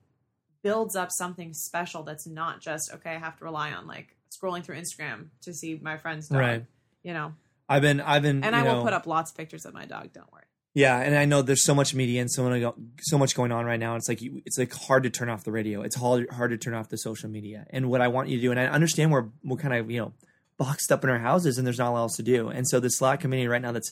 builds 0.62 0.96
up 0.96 1.12
something 1.12 1.54
special 1.54 2.04
that's 2.04 2.28
not 2.28 2.62
just 2.62 2.92
okay 2.94 3.12
i 3.12 3.18
have 3.20 3.38
to 3.38 3.44
rely 3.46 3.72
on 3.72 3.88
like 3.88 4.16
scrolling 4.32 4.64
through 4.64 4.76
instagram 4.78 5.28
to 5.42 5.54
see 5.54 5.80
my 5.82 5.98
friend's 5.98 6.28
dog 6.28 6.40
Right. 6.40 6.66
you 7.04 7.14
know 7.14 7.34
I've 7.68 7.82
been, 7.84 8.02
I've 8.02 8.24
been, 8.24 8.44
and 8.44 8.56
i 8.56 8.64
will 8.64 8.84
put 8.84 8.94
up 8.94 9.06
lots 9.08 9.32
of 9.32 9.38
pictures 9.38 9.66
of 9.66 9.74
my 9.74 9.86
dog 9.86 10.12
don't 10.14 10.32
worry 10.34 10.44
Yeah, 10.74 11.00
and 11.00 11.16
I 11.16 11.26
know 11.26 11.42
there's 11.42 11.64
so 11.66 11.74
much 11.76 11.94
media 11.96 12.22
and 12.22 12.32
so 12.32 12.48
many, 12.48 12.66
so 13.02 13.18
much 13.18 13.36
going 13.36 13.52
on 13.52 13.66
right 13.66 13.80
now. 13.80 13.96
It's 13.96 14.08
like 14.08 14.22
you, 14.22 14.42
it's 14.46 14.58
like 14.58 14.72
hard 14.72 15.04
to 15.04 15.10
turn 15.10 15.28
off 15.30 15.44
the 15.44 15.52
radio. 15.52 15.82
It's 15.82 15.96
hard 15.96 16.30
hard 16.32 16.52
to 16.52 16.58
turn 16.58 16.76
off 16.76 16.90
the 16.90 16.98
social 16.98 17.28
media. 17.30 17.66
And 17.72 17.90
what 17.90 18.02
I 18.02 18.08
want 18.08 18.30
you 18.30 18.38
to 18.38 18.42
do, 18.42 18.52
and 18.52 18.60
I 18.60 18.68
understand 18.68 19.12
we're 19.12 19.26
we're 19.44 19.58
kind 19.58 19.74
of 19.74 19.90
you 19.90 20.00
know 20.00 20.14
boxed 20.58 20.92
up 20.92 21.04
in 21.04 21.10
our 21.10 21.18
houses 21.20 21.58
and 21.58 21.66
there's 21.66 21.80
not 21.80 21.90
a 21.90 21.94
lot 21.94 22.02
else 22.02 22.16
to 22.18 22.24
do. 22.24 22.50
And 22.50 22.68
so 22.68 22.80
the 22.80 22.90
Slack 22.90 23.20
community 23.20 23.48
right 23.48 23.62
now, 23.62 23.72
that's 23.72 23.92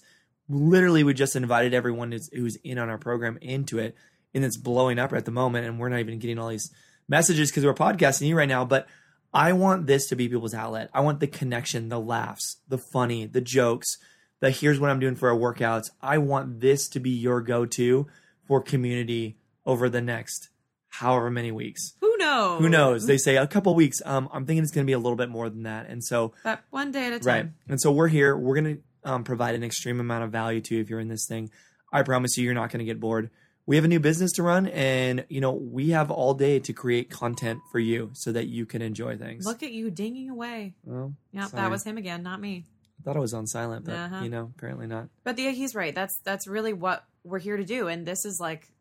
literally 0.50 1.04
we 1.04 1.14
just 1.14 1.36
invited 1.36 1.74
everyone 1.74 2.12
who's 2.34 2.58
in 2.64 2.78
on 2.78 2.90
our 2.90 2.98
program 3.00 3.38
into 3.42 3.80
it, 3.80 3.96
and 4.38 4.46
it's 4.46 4.56
blowing 4.58 5.00
up 5.00 5.12
at 5.12 5.26
the 5.26 5.32
moment. 5.32 5.66
And 5.66 5.78
we're 5.78 5.90
not 5.90 6.00
even 6.00 6.20
getting 6.20 6.40
all 6.40 6.48
these 6.48 6.72
messages 7.10 7.52
because 7.52 7.66
we're 7.66 7.74
podcasting 7.74 8.28
you 8.28 8.38
right 8.38 8.50
now, 8.50 8.64
but. 8.64 8.88
I 9.34 9.52
want 9.52 9.88
this 9.88 10.08
to 10.08 10.16
be 10.16 10.30
people's 10.30 10.54
outlet. 10.54 10.90
I 10.94 11.02
want 11.02 11.20
the 11.20 11.28
connection, 11.28 11.90
the 11.90 12.00
laughs, 12.00 12.62
the 12.70 12.78
funny, 12.78 13.26
the 13.26 13.42
jokes, 13.42 13.98
the 14.40 14.52
here's 14.52 14.80
what 14.80 14.90
I'm 14.90 15.00
doing 15.00 15.16
for 15.16 15.30
our 15.30 15.38
workouts. 15.38 15.90
I 16.02 16.18
want 16.18 16.62
this 16.62 16.88
to 16.90 17.00
be 17.02 17.10
your 17.10 17.42
go 17.42 17.66
to 17.66 18.08
for 18.48 18.62
community 18.62 19.38
over 19.66 19.90
the 19.90 20.02
next 20.02 20.50
however 20.88 21.30
many 21.30 21.52
weeks. 21.52 21.94
who 22.00 22.18
knows 22.18 22.60
Who 22.62 22.70
knows? 22.70 23.06
They 23.06 23.18
say 23.18 23.36
a 23.36 23.46
couple 23.46 23.76
weeks. 23.76 24.02
Um, 24.06 24.30
I'm 24.32 24.46
thinking 24.46 24.64
it's 24.64 24.72
going 24.72 24.86
to 24.86 24.90
be 24.90 24.94
a 24.94 25.00
little 25.00 25.18
bit 25.18 25.30
more 25.30 25.50
than 25.50 25.64
that. 25.64 25.88
And 25.90 26.04
so, 26.04 26.34
but 26.44 26.64
one 26.70 26.92
day 26.92 27.08
at 27.08 27.14
a 27.14 27.20
time 27.20 27.28
right. 27.28 27.46
And 27.68 27.82
so 27.82 27.92
we're 27.92 28.08
here. 28.08 28.36
We're 28.36 28.60
going 28.60 28.78
to 28.78 29.12
um, 29.12 29.24
provide 29.24 29.56
an 29.56 29.64
extreme 29.64 30.00
amount 30.00 30.24
of 30.24 30.32
value 30.32 30.62
to 30.62 30.76
you 30.76 30.82
if 30.82 30.90
you're 30.90 31.00
in 31.00 31.10
this 31.10 31.26
thing. 31.28 31.52
I 31.92 32.04
promise 32.04 32.38
you, 32.38 32.46
you're 32.46 32.54
not 32.54 32.72
going 32.72 32.80
to 32.80 32.86
get 32.86 33.00
bored. 33.00 33.30
We 33.68 33.76
have 33.76 33.86
a 33.86 33.90
new 33.90 34.00
business 34.00 34.32
to 34.34 34.44
run, 34.44 34.68
and 34.68 35.26
you 35.30 35.42
know 35.42 35.52
we 35.52 35.90
have 35.90 36.10
all 36.10 36.34
day 36.34 36.60
to 36.60 36.74
create 36.74 37.10
content 37.10 37.60
for 37.72 37.80
you 37.80 38.10
so 38.14 38.32
that 38.32 38.48
you 38.48 38.66
can 38.66 38.82
enjoy 38.82 39.18
things. 39.18 39.46
look 39.46 39.62
at 39.62 39.72
you 39.72 39.92
dinging 39.92 40.30
away 40.30 40.74
well, 40.84 41.14
Yep, 41.34 41.52
that 41.52 41.70
was 41.70 41.84
him 41.84 41.98
again, 41.98 42.24
not 42.24 42.40
me. 42.42 42.66
I 43.00 43.04
thought 43.04 43.18
I 43.18 43.20
was 43.20 43.34
on 43.34 43.46
silent, 43.46 43.86
but 43.86 43.94
Uh-huh. 43.96 44.24
you 44.24 44.30
know, 44.30 44.52
apparently 44.58 44.88
not. 44.88 45.10
But 45.24 45.38
yeah 45.38 45.52
he's 45.52 45.76
right. 45.76 45.94
That's 45.94 46.18
that's 46.24 46.48
really 46.48 46.74
what 46.74 47.04
we're 47.24 47.40
here 47.40 47.58
to 47.58 47.66
do. 47.66 47.88
And 47.90 48.06
this 48.08 48.24
is 48.26 48.40
like, 48.40 48.72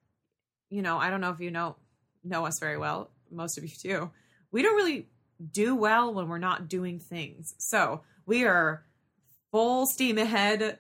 you 0.71 0.83
know, 0.83 0.99
I 0.99 1.11
don't 1.11 1.21
know 1.21 1.31
if 1.31 1.41
you 1.41 1.51
know 1.51 1.77
know 2.25 2.47
us 2.47 2.59
very 2.61 2.79
well. 2.79 3.11
Most 3.31 3.59
of 3.59 3.65
you 3.65 3.71
do. 3.83 4.11
We 4.53 4.63
don't 4.63 4.77
really 4.77 5.09
do 5.53 5.75
well 5.75 6.15
when 6.15 6.29
we're 6.29 6.39
not 6.39 6.69
doing 6.69 7.01
things. 7.01 7.55
So 7.59 8.03
we 8.25 8.45
are 8.45 8.85
full 9.51 9.87
steam 9.87 10.17
ahead 10.17 10.79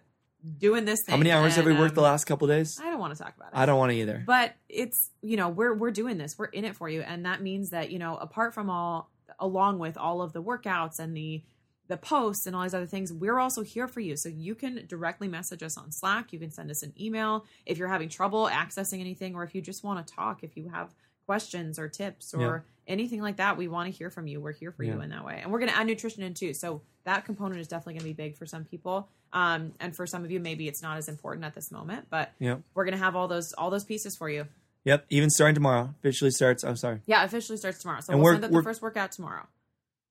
doing 0.59 0.85
this 0.85 1.01
thing. 1.05 1.13
How 1.13 1.19
many 1.19 1.31
hours 1.31 1.57
have 1.57 1.65
we 1.65 1.73
And, 1.73 1.81
worked 1.81 1.95
the 1.95 2.01
um, 2.01 2.11
last 2.11 2.25
couple 2.25 2.47
days? 2.49 2.79
I 2.81 2.91
don't 2.91 3.01
want 3.01 3.17
to 3.17 3.23
talk 3.23 3.35
about 3.37 3.53
it. 3.53 3.57
I 3.57 3.67
don't 3.67 3.79
want 3.79 3.93
to 3.93 3.97
either. 3.97 4.23
But 4.27 4.55
it's 4.69 5.11
you 5.23 5.37
know 5.37 5.49
we're 5.49 5.75
we're 5.75 5.91
doing 5.91 6.19
this. 6.19 6.37
We're 6.39 6.47
in 6.47 6.65
it 6.65 6.77
for 6.77 6.89
you, 6.89 7.03
and 7.03 7.25
that 7.27 7.43
means 7.43 7.71
that 7.71 7.91
you 7.91 7.99
know 7.99 8.17
apart 8.17 8.55
from 8.55 8.71
all, 8.71 9.11
along 9.39 9.79
with 9.79 9.97
all 9.97 10.23
of 10.23 10.33
the 10.33 10.43
workouts 10.43 10.99
and 10.99 11.17
the 11.17 11.43
the 11.89 11.97
posts 11.97 12.47
and 12.47 12.57
all 12.57 12.63
these 12.63 12.75
other 12.75 12.87
things, 12.87 13.13
we're 13.13 13.39
also 13.39 13.63
here 13.63 13.87
for 13.87 14.01
you. 14.01 14.17
So 14.17 14.29
you 14.29 14.57
can 14.57 14.85
directly 14.89 15.29
message 15.29 15.63
us 15.63 15.79
on 15.79 15.93
Slack. 15.93 16.33
You 16.33 16.39
can 16.41 16.51
send 16.51 16.69
us 16.71 16.83
an 16.83 16.93
email 17.01 17.45
if 17.65 17.79
you're 17.79 17.89
having 17.89 18.09
trouble 18.09 18.49
accessing 18.53 19.01
anything, 19.01 19.37
or 19.37 19.45
if 19.45 19.55
you 19.55 19.63
just 19.63 19.85
want 19.85 20.05
to 20.05 20.15
talk. 20.15 20.43
If 20.43 20.57
you 20.57 20.69
have 20.69 20.93
questions 21.27 21.79
or 21.79 21.89
tips 21.89 22.35
or 22.35 22.65
anything 22.87 23.21
like 23.21 23.37
that, 23.37 23.57
we 23.57 23.69
want 23.69 23.93
to 23.93 23.97
hear 23.97 24.11
from 24.11 24.27
you. 24.27 24.41
We're 24.41 24.53
here 24.53 24.73
for 24.73 24.83
you 24.85 25.01
in 25.01 25.11
that 25.11 25.25
way, 25.25 25.41
and 25.43 25.53
we're 25.53 25.59
going 25.59 25.71
to 25.71 25.77
add 25.77 25.87
nutrition 25.87 26.23
in 26.23 26.35
too. 26.35 26.55
So 26.55 26.83
that 27.07 27.25
component 27.25 27.61
is 27.61 27.67
definitely 27.69 27.95
going 27.95 28.01
to 28.13 28.17
be 28.17 28.23
big 28.23 28.37
for 28.37 28.45
some 28.47 28.65
people, 28.65 29.09
um, 29.33 29.73
and 29.81 29.97
for 29.97 30.07
some 30.07 30.25
of 30.25 30.31
you, 30.31 30.39
maybe 30.39 30.69
it's 30.69 30.83
not 30.83 30.99
as 30.99 31.09
important 31.09 31.45
at 31.45 31.55
this 31.55 31.73
moment, 31.73 32.07
but 32.11 32.33
Yep. 32.39 32.61
we're 32.75 32.85
going 32.85 32.97
to 32.99 33.03
have 33.03 33.17
all 33.17 33.27
those 33.29 33.53
all 33.55 33.71
those 33.71 33.85
pieces 33.85 34.15
for 34.17 34.29
you. 34.29 34.47
Yep. 34.85 35.07
Even 35.11 35.31
starting 35.31 35.55
tomorrow. 35.55 35.95
Officially 35.99 36.31
starts. 36.31 36.63
I'm 36.63 36.77
sorry. 36.77 37.01
Yeah, 37.07 37.25
officially 37.25 37.57
starts 37.59 37.81
tomorrow. 37.81 38.01
So 38.03 38.13
And 38.13 38.23
we'll 38.23 38.35
we're- 38.35 38.41
send 38.43 38.55
the 38.55 38.63
first 38.63 38.83
workout 38.83 39.11
tomorrow. 39.11 39.47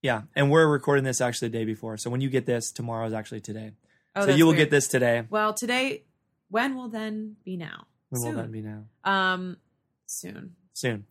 Yeah. 0.02 0.24
And 0.36 0.52
we're 0.52 0.68
recording 0.68 1.06
this 1.06 1.22
actually 1.22 1.48
the 1.48 1.58
day 1.60 1.66
before. 1.66 1.98
So 1.98 2.10
when 2.10 2.20
you 2.20 2.30
get 2.30 2.46
this, 2.46 2.72
tomorrow 2.72 3.08
is 3.08 3.14
actually 3.14 3.40
today. 3.40 3.72
Oh, 4.18 4.25
so 4.25 4.36
you 4.36 4.46
will 4.46 4.52
weird. 4.52 4.66
get 4.66 4.72
this 4.72 4.88
today. 4.90 5.24
Well, 5.30 5.54
today, 5.54 6.04
when 6.50 6.75
will 6.75 6.90
then 6.90 7.38
be 7.46 7.56
now? 7.58 7.86
When 8.10 8.22
will 8.22 8.28
Soon. 8.32 8.36
that 8.38 8.52
be 8.52 8.62
now? 8.62 8.84
Um, 9.06 9.58
soon. 10.08 10.56
Soon. 10.74 11.06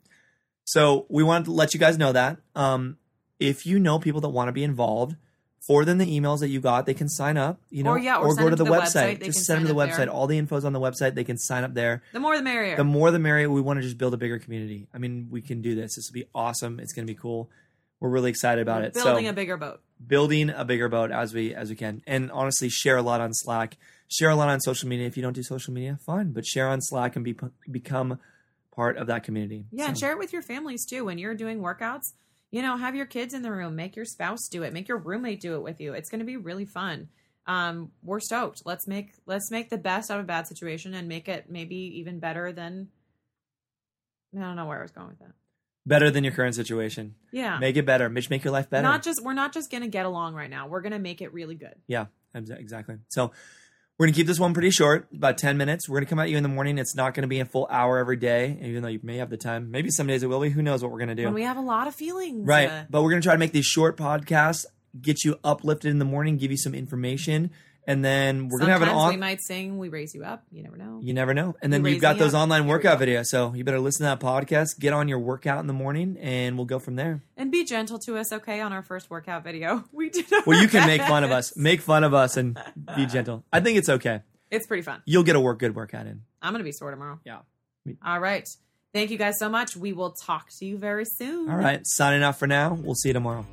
So 0.65 1.07
we 1.09 1.23
wanted 1.23 1.47
to 1.47 1.53
let 1.53 1.75
you 1.75 1.81
guys 1.81 1.99
know 1.99 2.13
that. 2.13 2.39
Um, 2.55 2.99
if 3.41 3.67
you 3.67 3.79
know 3.79 3.99
people 3.99 4.21
that 4.21 4.29
want 4.29 4.49
to 4.49 4.53
be 4.53 4.63
involved, 4.65 5.17
forward 5.67 5.87
them 5.87 5.99
the 5.99 6.07
emails 6.21 6.41
that 6.41 6.49
you 6.49 6.61
got. 6.61 6.87
They 6.87 6.95
can 6.95 7.09
sign 7.09 7.37
up, 7.37 7.61
you 7.71 7.83
know, 7.83 7.91
Or, 7.93 7.99
yeah, 7.99 8.19
or 8.19 8.29
or 8.29 8.35
go 8.37 8.51
to 8.51 8.57
the, 8.57 8.65
the 8.65 8.71
website. 8.71 9.19
website. 9.19 9.25
Just 9.25 9.45
send 9.45 9.59
them 9.61 9.67
to 9.69 9.73
the 9.73 9.79
website. 9.79 9.97
there. 9.97 10.09
All 10.11 10.27
the 10.27 10.37
info's 10.39 10.65
on 10.65 10.73
the 10.73 10.81
website. 10.81 11.15
They 11.15 11.25
can 11.25 11.39
sign 11.39 11.65
up 11.65 11.75
there. 11.75 12.03
The 12.13 12.21
more 12.21 12.37
the 12.37 12.43
merrier. 12.43 12.77
The 12.77 12.85
more 12.85 13.11
the 13.11 13.19
merrier. 13.19 13.51
We 13.51 13.61
want 13.61 13.79
to 13.79 13.83
just 13.83 13.97
build 13.99 14.13
a 14.15 14.17
bigger 14.19 14.39
community. 14.39 14.89
I 14.95 14.99
mean, 14.99 15.29
we 15.31 15.41
can 15.43 15.63
do 15.63 15.75
this. 15.75 15.97
This 15.97 16.09
will 16.11 16.15
be 16.21 16.27
awesome. 16.35 16.79
It's 16.81 16.93
going 16.93 17.07
to 17.07 17.13
be 17.13 17.19
cool. 17.19 17.51
We're 18.01 18.11
really 18.11 18.31
excited 18.31 18.61
about 18.61 18.83
We're 18.83 18.89
it. 18.89 18.95
Building 18.95 19.25
so, 19.25 19.31
a 19.31 19.33
bigger 19.33 19.57
boat. 19.57 19.81
building 20.07 20.51
a 20.51 20.65
bigger 20.65 20.89
boat 20.91 21.11
as 21.11 21.33
we 21.33 21.55
as 21.55 21.71
we 21.71 21.77
can 21.77 22.03
and 22.07 22.31
honestly 22.31 22.69
share 22.69 22.99
a 22.99 23.03
lot 23.03 23.21
on 23.23 23.31
slack 23.33 23.79
share 24.09 24.29
a 24.29 24.35
lot 24.37 24.49
on 24.51 24.61
social 24.61 24.89
media 24.89 25.07
if 25.07 25.17
you 25.17 25.23
don't 25.23 25.33
do 25.33 25.43
social 25.43 25.73
media 25.73 25.99
fine 26.05 26.33
but 26.33 26.45
share 26.45 26.69
on 26.69 26.81
slack 26.83 27.17
and 27.17 27.25
be 27.25 27.35
become 27.71 28.19
part 28.75 28.99
of 28.99 29.07
that 29.07 29.23
community 29.23 29.65
Yeah, 29.71 29.87
and 29.89 29.97
share 29.99 30.13
it 30.13 30.19
with 30.19 30.33
your 30.35 30.43
families 30.43 30.85
too. 30.85 31.05
When 31.07 31.17
you're 31.17 31.35
doing 31.35 31.61
workouts, 31.61 32.13
you 32.55 32.63
know, 32.63 32.77
have 32.77 32.95
your 32.95 33.07
kids 33.07 33.35
in 33.35 33.43
the 33.43 33.51
room, 33.51 33.75
make 33.75 33.97
your 33.97 34.05
spouse 34.05 34.47
do 34.49 34.63
it, 34.63 34.73
make 34.73 34.87
your 34.87 34.99
roommate 34.99 35.41
do 35.41 35.57
it 35.57 35.63
with 35.63 35.81
you. 35.81 35.93
It's 35.93 36.09
going 36.09 36.21
to 36.21 36.25
be 36.25 36.37
really 36.37 36.65
fun. 36.65 37.09
Um, 37.49 37.91
we're 38.05 38.21
stoked. 38.21 38.63
Let's 38.65 38.87
make 38.87 39.11
let's 39.27 39.51
make 39.51 39.71
the 39.71 39.77
best 39.77 40.09
out 40.09 40.21
of 40.21 40.25
a 40.25 40.27
bad 40.29 40.47
situation 40.47 40.95
and 40.95 41.09
make 41.09 41.29
it 41.29 41.51
maybe 41.51 41.75
even 41.99 42.21
better 42.21 42.53
than. 42.53 42.91
I 44.37 44.41
don't 44.41 44.55
know 44.55 44.67
where 44.67 44.79
I 44.79 44.83
was 44.83 44.93
going 44.93 45.09
with 45.09 45.19
that. 45.19 45.33
better 45.85 46.13
than 46.13 46.23
your 46.23 46.33
current 46.33 46.55
situation 46.55 47.17
Yeah, 47.33 47.59
make 47.59 47.77
it 47.77 47.87
better 47.87 48.09
Mitch, 48.09 48.31
make 48.31 48.45
your 48.45 48.53
life 48.53 48.71
better 48.71 48.83
not 48.85 49.03
just 49.03 49.21
we're 49.25 49.35
not 49.35 49.53
just 49.53 49.69
going 49.71 49.83
to 49.83 49.89
get 49.89 50.07
along 50.07 50.35
right 50.35 50.51
now. 50.51 50.69
We're 50.69 50.81
going 50.81 50.93
to 50.93 50.99
make 51.01 51.23
it 51.23 51.33
really 51.33 51.57
good. 51.57 51.75
yeah 51.89 52.07
exactly 52.35 52.97
so 53.09 53.33
we're 53.99 54.07
gonna 54.07 54.15
keep 54.17 54.27
this 54.27 54.41
one 54.41 54.53
pretty 54.53 54.71
short 54.71 55.09
about 55.15 55.39
10 55.39 55.57
minutes 55.57 55.89
we're 55.89 55.99
gonna 56.01 56.07
come 56.11 56.19
at 56.19 56.29
you 56.29 56.37
in 56.37 56.43
the 56.43 56.49
morning 56.49 56.79
it's 56.79 56.97
not 56.97 57.15
gonna 57.15 57.29
be 57.29 57.39
a 57.41 57.45
full 57.45 57.67
hour 57.71 57.99
every 57.99 58.17
day 58.17 58.59
even 58.63 58.83
though 58.83 58.89
you 58.89 58.99
may 59.03 59.19
have 59.19 59.31
the 59.31 59.37
time 59.37 59.71
maybe 59.71 59.89
some 59.91 60.07
days 60.07 60.23
it 60.23 60.27
will 60.29 60.41
be 60.41 60.51
who 60.51 60.63
knows 60.63 60.83
what 60.83 60.91
we're 60.91 60.99
gonna 60.99 61.15
do 61.15 61.25
When 61.25 61.35
we 61.35 61.43
have 61.45 61.57
a 61.57 61.61
lot 61.61 61.87
of 61.87 61.95
feelings, 61.95 62.47
Right. 62.47 62.69
uh, 62.71 62.85
But 62.91 63.03
we're 63.03 63.11
going 63.11 63.23
to 63.23 63.27
try 63.27 63.35
to 63.35 63.39
make 63.39 63.53
these 63.53 63.67
short 63.67 63.97
podcasts, 63.97 64.65
get 65.01 65.25
you 65.25 65.37
uplifted 65.45 65.91
in 65.91 65.99
the 65.99 66.05
morning, 66.05 66.37
give 66.39 66.51
you 66.51 66.57
some 66.57 66.75
information, 66.75 67.51
and 67.87 68.05
then 68.05 68.49
we're 68.49 68.59
going 68.59 68.69
to 68.69 68.73
have 68.73 68.83
an 68.83 68.89
sometimes 68.89 69.15
we 69.15 69.21
might 69.21 69.41
sing. 69.43 69.79
We 69.79 69.89
raise 69.89 70.15
you 70.15 70.25
up. 70.25 70.43
You 70.51 70.63
never 70.63 70.77
know. 70.77 71.01
You 71.03 71.13
never 71.13 71.35
know. 71.35 71.55
And 71.63 71.73
then 71.73 71.85
You 71.85 71.93
you've 71.93 72.01
got 72.01 72.19
those 72.19 72.35
up. 72.35 72.43
online 72.43 72.67
workout 72.67 72.99
videos. 72.99 73.27
So 73.27 73.53
you 73.55 73.65
better 73.65 73.81
listen 73.81 74.05
to 74.05 74.17
that 74.17 74.21
podcast, 74.21 74.79
get 74.79 74.93
on 74.93 75.09
your 75.09 75.19
workout 75.19 75.61
in 75.61 75.67
the 75.67 75.73
morning, 75.73 76.17
and 76.21 76.57
we'll 76.57 76.67
go 76.67 76.79
from 76.79 76.97
there. 76.97 77.23
And 77.37 77.51
be 77.53 77.65
gentle 77.65 77.99
to 78.01 78.17
us, 78.17 78.33
okay? 78.33 78.61
On 78.61 78.73
our 78.73 78.83
first 78.83 79.11
workout 79.11 79.45
video, 79.45 79.85
we 79.93 80.11
did. 80.11 80.27
Well, 80.47 80.61
you 80.61 80.69
can 80.69 80.87
make 80.87 81.03
fun 81.03 81.25
of 81.25 81.31
us. 81.31 81.57
Make 81.65 81.81
fun 81.81 82.05
of 82.05 82.15
us 82.15 82.37
and 82.37 82.59
be 82.97 83.07
gentle. 83.07 83.45
I 83.53 83.61
think 83.61 83.79
it's 83.79 83.89
okay. 83.89 84.21
It's 84.51 84.67
pretty 84.67 84.83
fun. 84.83 85.03
You'll 85.07 85.25
get 85.25 85.37
a 85.37 85.41
work 85.41 85.59
good 85.59 85.75
workout 85.75 86.07
in. 86.07 86.23
I'm 86.43 86.53
gonna 86.53 86.65
be 86.65 86.73
sore 86.73 86.91
tomorrow. 86.91 87.19
Yeah. 87.25 87.39
All 88.05 88.21
right. 88.21 88.49
Thank 88.93 89.11
you 89.11 89.19
guys 89.19 89.35
so 89.39 89.49
much. 89.49 89.77
We 89.77 89.93
will 89.93 90.13
talk 90.13 90.49
to 90.59 90.65
you 90.65 90.79
very 90.79 91.05
soon. 91.05 91.51
All 91.51 91.57
right. 91.57 91.81
Signing 91.85 92.23
off 92.23 92.39
for 92.39 92.47
now. 92.47 92.75
We'll 92.75 92.95
see 92.95 93.09
you 93.09 93.13
tomorrow. 93.15 93.45